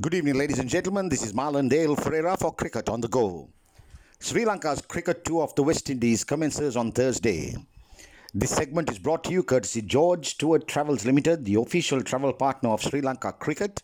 [0.00, 1.10] Good evening, ladies and gentlemen.
[1.10, 3.50] This is Marlon Dale Ferreira for Cricket on the Go.
[4.20, 7.54] Sri Lanka's cricket tour of the West Indies commences on Thursday.
[8.32, 12.70] This segment is brought to you courtesy George Tour Travels Limited, the official travel partner
[12.70, 13.82] of Sri Lanka Cricket,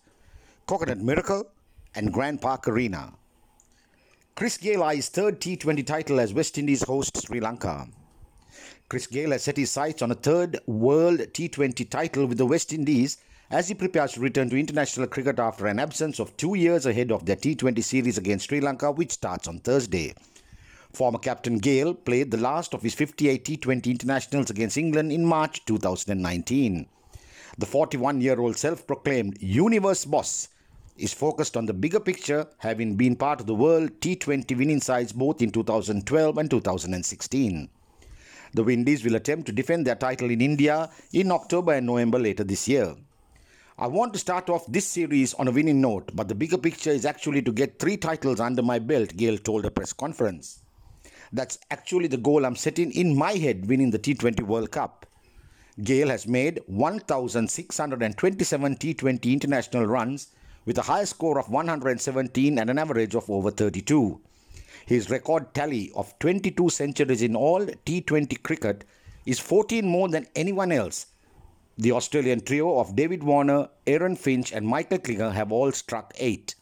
[0.66, 1.46] Coconut Miracle,
[1.94, 3.12] and Grand Park Arena.
[4.34, 7.86] Chris Gayle eyes third T20 title as West Indies host Sri Lanka.
[8.88, 12.72] Chris Gayle has set his sights on a third World T20 title with the West
[12.72, 13.18] Indies
[13.50, 17.10] as he prepares to return to international cricket after an absence of two years ahead
[17.10, 20.14] of their T20 series against Sri Lanka, which starts on Thursday.
[20.92, 25.64] Former captain Gayle played the last of his 58 T20 internationals against England in March
[25.64, 26.86] 2019.
[27.56, 30.48] The 41 year old self proclaimed universe boss
[30.98, 35.12] is focused on the bigger picture, having been part of the world T20 winning sides
[35.12, 37.68] both in 2012 and 2016.
[38.54, 42.44] The Windies will attempt to defend their title in India in October and November later
[42.44, 42.94] this year.
[43.80, 46.90] I want to start off this series on a winning note, but the bigger picture
[46.90, 50.64] is actually to get three titles under my belt, Gayle told a press conference.
[51.32, 55.06] That's actually the goal I'm setting in my head winning the T20 World Cup.
[55.84, 60.32] Gayle has made 1,627 T20 international runs
[60.64, 64.20] with a high score of 117 and an average of over 32.
[64.86, 68.82] His record tally of 22 centuries in all T20 cricket
[69.24, 71.06] is 14 more than anyone else
[71.78, 76.56] the Australian trio of David Warner, Aaron Finch, and Michael Klinger have all struck eight.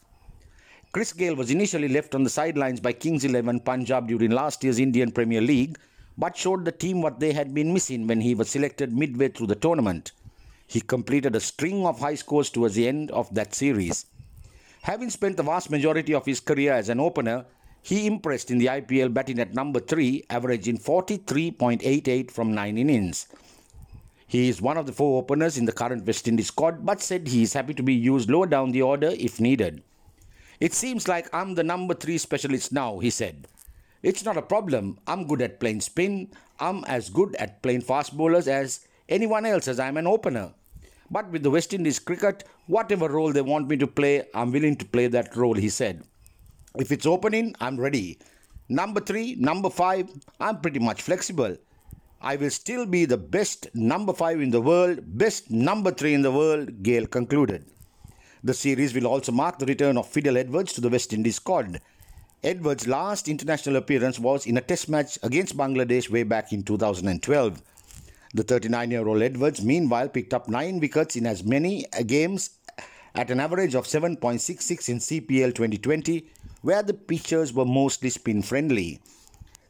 [0.92, 4.78] Chris Gayle was initially left on the sidelines by Kings 11 Punjab during last year's
[4.78, 5.78] Indian Premier League,
[6.18, 9.46] but showed the team what they had been missing when he was selected midway through
[9.46, 10.12] the tournament.
[10.66, 14.04] He completed a string of high scores towards the end of that series.
[14.82, 17.46] Having spent the vast majority of his career as an opener,
[17.82, 23.28] he impressed in the IPL batting at number 3, averaging 43.88 from 9 innings.
[24.26, 27.28] He is one of the four openers in the current West Indies squad, but said
[27.28, 29.82] he is happy to be used lower down the order if needed.
[30.58, 33.46] It seems like I'm the number three specialist now, he said.
[34.02, 34.98] It's not a problem.
[35.06, 36.32] I'm good at playing spin.
[36.58, 40.52] I'm as good at playing fast bowlers as anyone else as I'm an opener.
[41.10, 44.76] But with the West Indies cricket, whatever role they want me to play, I'm willing
[44.76, 46.02] to play that role, he said.
[46.76, 48.18] If it's opening, I'm ready.
[48.68, 50.10] Number three, number five,
[50.40, 51.56] I'm pretty much flexible.
[52.20, 56.22] I will still be the best number 5 in the world, best number 3 in
[56.22, 57.66] the world, Gayle concluded.
[58.42, 61.80] The series will also mark the return of Fidel Edwards to the West Indies squad.
[62.42, 67.62] Edwards' last international appearance was in a test match against Bangladesh way back in 2012.
[68.34, 72.50] The 39 year old Edwards, meanwhile, picked up 9 wickets in as many games
[73.14, 76.28] at an average of 7.66 in CPL 2020,
[76.62, 79.00] where the pitches were mostly spin friendly.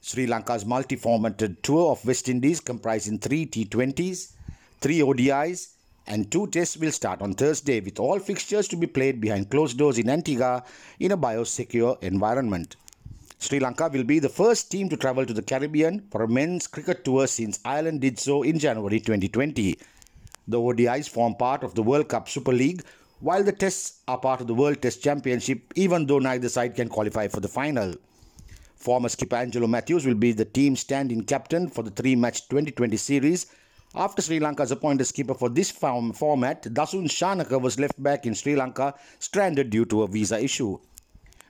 [0.07, 4.35] Sri Lanka's multi-formatted tour of West Indies comprising three T20s,
[4.81, 5.71] three ODIs
[6.07, 9.77] and two tests will start on Thursday with all fixtures to be played behind closed
[9.77, 10.63] doors in Antigua
[11.01, 12.77] in a biosecure environment.
[13.41, 16.69] Sri Lanka will be the first team to travel to the Caribbean for a men's
[16.69, 19.77] cricket tour since Ireland did so in January 2020.
[20.47, 22.85] The ODIs form part of the World Cup Super League,
[23.19, 26.89] while the tests are part of the World Test Championship, even though neither side can
[26.89, 27.97] qualify for the final.
[28.77, 33.47] Former skipper Angelo Mathews will be the team's stand-in captain for the three-match 2020 series.
[33.95, 38.35] After Sri Lanka's appointed skipper for this form format, Dasun Shanaka was left back in
[38.35, 40.79] Sri Lanka stranded due to a visa issue.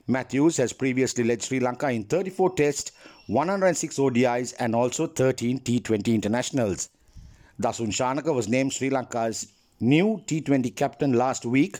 [0.07, 2.93] Mathews has previously led Sri Lanka in 34 tests,
[3.27, 6.89] 106 ODIs and also 13 T20 internationals.
[7.61, 9.51] Dasun Shanaka was named Sri Lanka's
[9.81, 11.79] new T20 captain last week,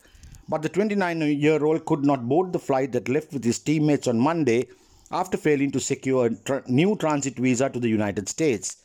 [0.50, 4.68] but the 29-year-old could not board the flight that left with his teammates on Monday
[5.12, 8.78] after failing to secure a tra- new transit visa to the United States.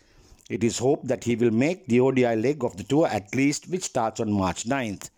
[0.51, 3.69] It is hoped that he will make the ODI leg of the tour at least,
[3.69, 5.11] which starts on March 9th.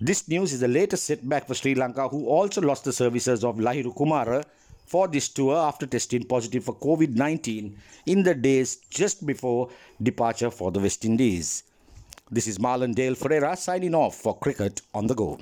[0.00, 3.56] This news is the latest setback for Sri Lanka, who also lost the services of
[3.56, 4.44] Lahiru Kumara
[4.84, 7.76] for this tour after testing positive for COVID 19
[8.06, 9.70] in the days just before
[10.02, 11.62] departure for the West Indies.
[12.30, 15.38] This is Marlon Dale Ferreira signing off for Cricket on the Go.